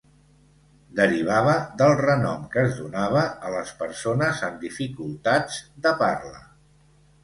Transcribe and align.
Derivava 0.99 1.57
del 1.83 1.93
renom 1.99 2.49
que 2.57 2.65
es 2.71 2.75
donava 2.81 3.27
a 3.51 3.55
les 3.59 3.77
persones 3.85 4.45
amb 4.51 4.69
dificultats 4.69 5.65
de 5.87 5.99
parla. 6.05 6.47